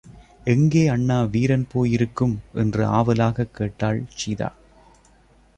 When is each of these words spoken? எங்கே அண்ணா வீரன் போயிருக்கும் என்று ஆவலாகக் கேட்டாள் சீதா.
எங்கே 0.43 0.87
அண்ணா 0.87 1.23
வீரன் 1.23 1.67
போயிருக்கும் 1.71 2.41
என்று 2.53 2.85
ஆவலாகக் 2.85 3.53
கேட்டாள் 3.53 4.03
சீதா. 4.15 4.53